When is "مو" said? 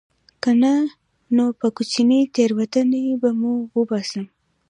3.39-3.53